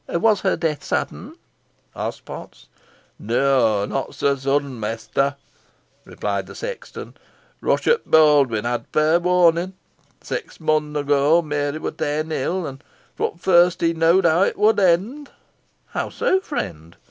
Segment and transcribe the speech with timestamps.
[0.07, 1.35] "Was her death sudden?"
[1.95, 2.69] asked Potts.
[3.19, 5.35] "Neaw, not so sudden, mester,"
[6.05, 7.15] replied the sexton.
[7.61, 9.73] "Ruchot Baldwyn had fair warnin'.
[10.19, 12.81] Six months ago Meary wur ta'en ill, an
[13.15, 15.27] fro' t' furst he knoad how it wad eend."
[15.89, 16.97] "How so, friend?"